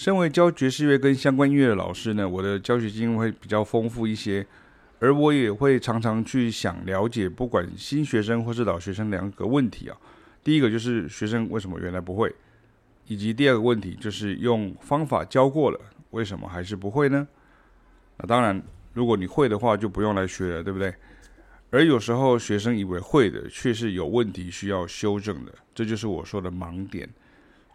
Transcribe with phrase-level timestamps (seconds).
[0.00, 4.46] 身为教爵士乐跟相关音乐的老师呢，我的教学经验会比较丰富一些，
[4.98, 9.96] 而我也会常常去想了解，不管新学生或是老学生两个问题啊。
[10.42, 12.34] 第一个就是学生为什么原来不会，
[13.08, 15.78] 以及第二个问题就是用方法教过了，
[16.12, 17.28] 为什么还是不会呢？
[18.16, 18.58] 那当然，
[18.94, 20.94] 如果你会的话，就不用来学了，对不对？
[21.68, 27.06] 而有时候学生以为会的，却是有问题需要修正的，这就是我说的盲点。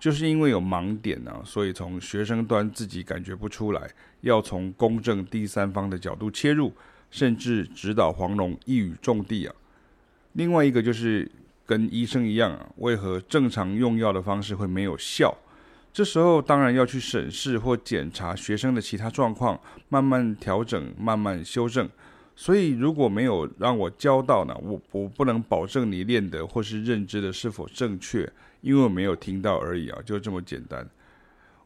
[0.05, 3.89] 就是因为有盲点呢、啊，所以从学生端自己感觉不出来，
[4.21, 6.71] 要从公正第三方的角度切入，
[7.09, 9.55] 甚至指导黄龙一语中的啊。
[10.33, 11.27] 另外一个就是
[11.65, 15.35] 跟医生一样啊，为何正常用药的方式会没有效？
[15.91, 19.59] 这时候当然要去审视或检查学生的其他状况，
[19.89, 21.89] 慢慢调整，慢慢修正。
[22.35, 28.29] 所以如果没有让我教到呢，我我不能保证你练的或是认知的是否正确，
[28.61, 30.87] 因为我没有听到而已啊，就这么简单。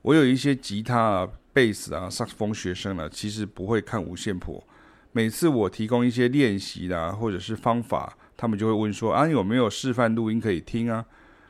[0.02, 4.64] 我有一些吉他啊、贝斯啊、萨克斯风学生呢，其实不会看五线谱。
[5.12, 11.04] 每次我提供一些练习啦，或者是方法，他们就会问说啊，有没有示范录音可以听啊？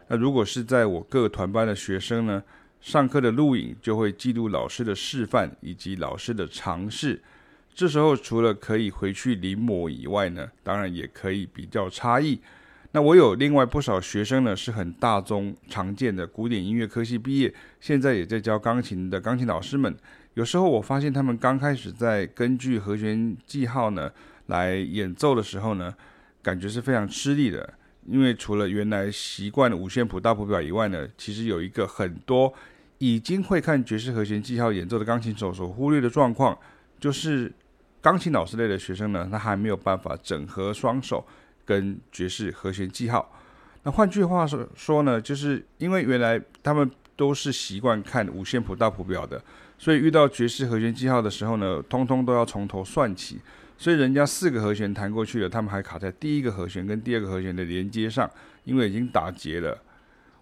[0.08, 2.41] 那如果是在我各团班的学生呢？
[2.81, 7.21] 上课的录影就会记录老师的示范以及老师的尝试，
[7.73, 12.39] 这时候除了可以回去临摹以外呢，当然也可以比较差异。
[12.91, 19.95] 那我有另外不少学生呢，是很大宗常见的古典音乐科系毕业，现在也在教钢琴的钢琴老师们。
[20.33, 24.11] 有时候我发现他们刚开始在根据和弦记号呢
[24.47, 25.93] 来演奏的时候呢，
[26.41, 27.73] 感觉是非常吃力的。
[28.07, 32.51] 因为除了原来习惯的五线谱大谱表以外呢，其实有一个很多
[32.97, 36.57] 已经会看爵士和弦记号演奏的钢琴手所忽略的状况，
[37.00, 37.52] 就是
[38.02, 41.25] 钢琴老师类的学生呢，他还没有办法整合双手
[41.66, 43.36] 跟爵士和弦记号。
[43.83, 49.42] 那换句话说说呢，就是因为原来他们都是习惯看五线谱大谱表的，
[49.77, 53.39] 所以遇到爵士和弦记号的时候呢，通通都要从头算起。
[53.77, 58.30] 所以人家四个和弦弹过去了，他们还卡在第一个和弦跟第二个和弦的连接上，
[58.65, 59.82] 因为已经打结了。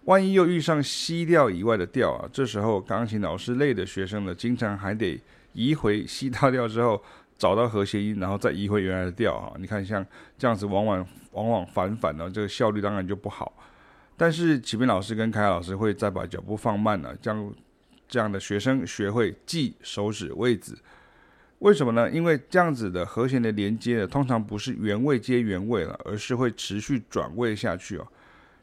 [0.06, 5.20] 万一又遇上 C 调以外的调啊，这时候钢琴老师类的学生呢，经常还得
[5.52, 7.02] 移回 C 大调之后
[7.36, 9.54] 找到和谐音，然后再移回原来的调啊。
[9.58, 10.04] 你看像
[10.36, 13.52] 这样子，往往往往反反的，这个效率当然就不好。
[14.16, 17.52] 但是启明老师跟凯老师会再把脚步放慢了，将
[18.08, 20.76] 这样的学生学会记手指位置。
[21.60, 22.10] 为什么呢？
[22.10, 28.06] 因为这样子的和弦的连接呢，通常不是原位接原位了，而是会持续转位下去哦。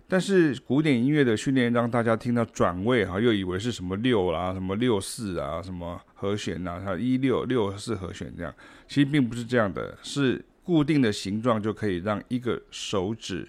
[0.08, 8.54] 但是古典音乐的训练让大家听到转位哈，又以为是什么六啦、什么六四啊、什么和弦呐，它一六六四和弦这样，
[8.88, 13.48] 其实并不是这样的，是固定的形状就可以让一个手指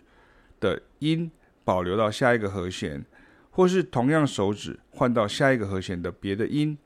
[0.59, 1.31] 的音
[1.63, 3.05] 保留到下一个和弦，
[3.51, 6.77] 或是同样手指换到下一个和弦的别的音。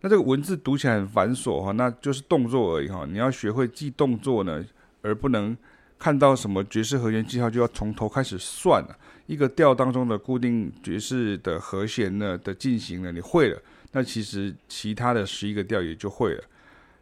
[0.00, 3.06] 那这个文字读起来很繁琐哈，那就是动作而已哈。
[3.08, 4.64] 你要学会记动作呢，
[5.02, 5.56] 而不能
[6.04, 8.94] 看到什么爵士和弦记号就要从头开始算了。
[9.24, 13.58] 一个调当中的固定爵士的和弦呢的进行呢，你会了，
[13.92, 16.44] 那其实其他的十一个调也就会了。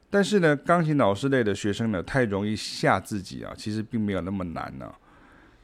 [0.09, 4.89] 但是呢，钢琴老师类的学生呢，太容易吓自己啊，其实并没有那么难呢、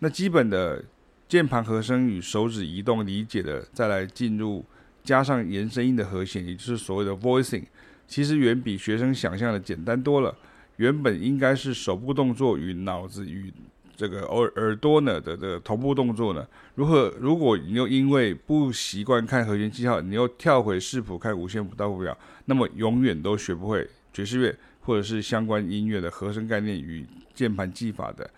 [0.00, 0.84] 那基本的
[1.28, 4.65] 键盘和声与手指移动理解的，再来进入。
[5.04, 7.62] 加上延伸音的和弦，也就是所谓的 voicing，
[8.09, 10.37] 其实远比学生想象的简单多了。
[10.78, 13.53] 原本应该是手部动作与脑子与
[13.97, 16.47] 这个耳耳朵呢的的同步动作呢，
[16.77, 17.12] 如何？
[17.21, 28.31] 如果你又因为不习惯看和弦记号，你又跳回视谱看五线谱大谱表，那么永远都学不会爵士乐或者是相关音乐的和声概念与键盘技法的。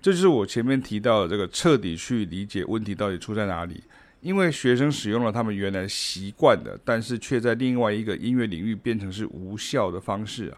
[0.00, 3.82] 这就是我前面提到的这个彻底去理解问题到底出在哪里。
[4.22, 10.56] 因为学生使用了他们原来习惯的，但是却在另外一个音乐领域变成是无效的方式啊，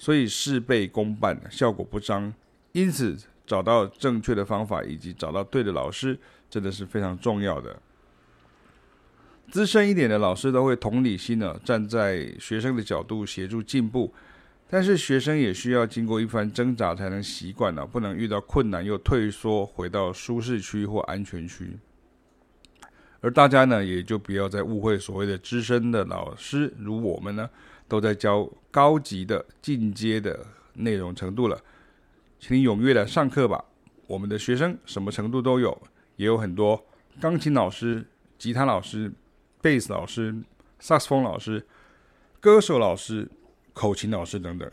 [0.00, 2.32] 所以事倍功半，效果不彰。
[2.72, 3.14] 因此，
[3.46, 6.18] 找到正确的方法以及找到对的老师，
[6.48, 7.78] 真的是非常重要的。
[9.50, 14.10] 资深一点的老师都会同理心呢，站在学生的角度协助进步，
[14.70, 21.76] 但是学生也需要经过一番挣扎才能习惯呢，不能遇到困难又退缩回到舒适区或安全区。
[23.20, 27.50] 而大家呢，也就不要再误会所谓的资深的老师，如我们呢，
[27.90, 31.60] 都在教高级的进阶的内容程度了，
[32.38, 33.64] 请你踊跃的上课吧。
[34.06, 35.76] 我们的学生什么程度都有，
[36.14, 36.86] 也有很多
[37.20, 38.06] 钢琴老师、
[38.38, 39.12] 吉他老师、
[39.60, 40.32] 贝斯老师、
[40.78, 41.66] 萨克斯风老师、
[42.38, 43.28] 歌手老师、
[43.72, 44.70] 口琴老师等等。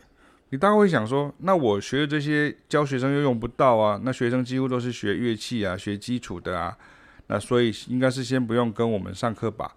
[0.50, 4.00] 你大概会想说，那我学的这些教学生又用不到啊？
[4.04, 6.78] 那学生几乎都是学乐器啊，学基础的啊。
[7.26, 9.74] 那所以应该是先不用跟我们上课吧？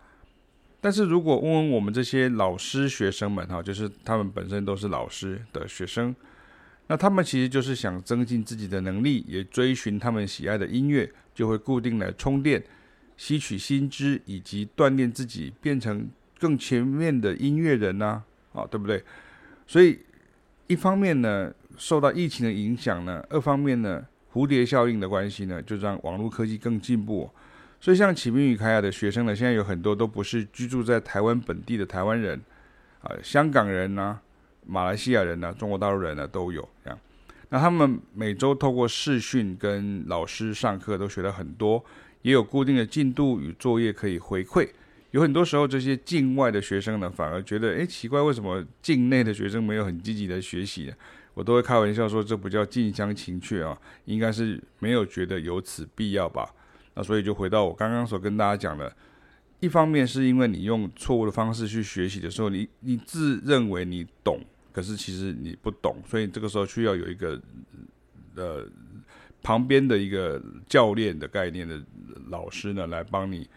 [0.84, 6.16] 但是如果问问我们这些老师学生们哈，就是他们本身都是老师的学生，
[6.88, 12.64] 那他们其实就是想增进自己的能力，也追寻他们喜爱的音乐，就会固定来充电，
[13.16, 19.04] 吸取新知，以及锻炼自己，变成更全面的音乐人呐，啊，对不对？
[19.68, 20.00] 所以
[20.66, 24.04] 一方面呢，受到疫情的影响呢，二方面呢，
[24.34, 27.30] 蝴蝶效应的关系呢，就让网络科技更进步。
[27.82, 32.40] 所以，像启明与凯雅的学生呢，现在有很多都不是居住在台湾本地的台湾人，
[33.02, 34.20] 啊，香港人呐、
[34.68, 37.00] 马来西亚人呐、中国大陆人呢、啊、都有这样。
[37.50, 41.84] 那他们每周透过视讯跟老师上课，都学了很多，
[42.22, 44.70] 也有固定的进度与作业可以回馈。
[45.10, 50.94] 有很多时候，这些境外的学生呢，反而觉得，哎，奇怪，为什么境内的学生没有很积极的学习呢？
[51.34, 53.76] 我都会开玩笑说，这不叫近乡情怯啊，
[54.06, 56.48] 应该是没有觉得有此必要吧。
[56.94, 58.94] 那所以就回到我刚刚所跟大家讲的，
[59.60, 64.40] 一方面是因为你用错误的方式去学习的时候，你你自认为你懂，
[64.72, 67.42] 可是其实你不懂，所以这个时候需要有一个
[68.36, 68.66] 呃
[69.42, 71.82] 旁边的一个教练的概念的
[72.28, 73.48] 老师呢，来帮你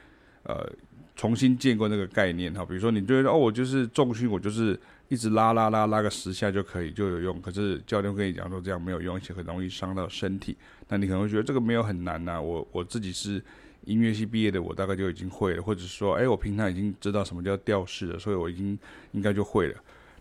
[0.44, 0.70] 呃
[1.16, 2.64] 重新建构那个概念哈。
[2.64, 4.78] 比如说你觉得哦，我就是重训，我就是
[5.08, 10.56] 一直拉拉拉拉个十下就可以就有用，可是教练跟你讲说这样没有用，而且很容易伤到身体。
[10.88, 13.42] 那你可能会觉得这个没有很难呐、我我自己是
[13.84, 18.78] 音乐系毕业的，我大概就已经会了，或者说，哎，我平常已经知道什么叫调式了，所以我已经
[19.12, 19.74] 应该就会了。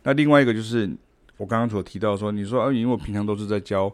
[0.04, 0.90] 那另外一个就是
[1.38, 3.94] 我刚刚所提到说，你说啊，因为我平常都是在教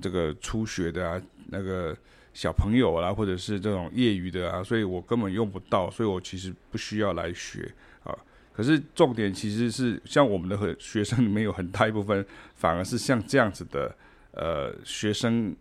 [0.00, 1.96] 这个初学的啊，那个
[2.32, 7.72] 小朋友啊，或者是这种业余的啊，所以我根本用不到，所以我其实不需要来学
[8.04, 8.16] 啊。
[8.52, 13.94] 可是重点其实是像我们的学生里面有很大一部分，反而是像这样子的
[14.32, 15.54] 呃学生。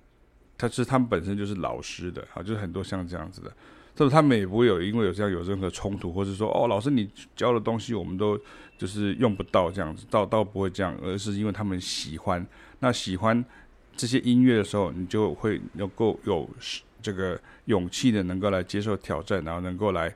[0.57, 3.51] 他是他们本身就是老师的，啊，就是很多像这样子的，
[3.93, 8.39] 就是他们也不会有因为有这样有任何冲突，或者说哦，老师你教的东西我们都
[8.77, 12.47] 就是用不到这样子，倒倒不会这样，而是因为他们喜欢，
[12.79, 13.43] 那喜欢
[13.95, 16.49] 这些音乐的时候，你就会能够有
[17.01, 20.07] 这个勇气的，能够来接受挑战，然后能够来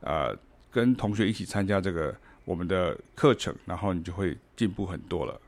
[0.00, 0.38] 啊、呃、
[0.70, 2.14] 跟同学一起参加这个
[2.44, 5.40] 我们的课程，然后你就会进步很多了。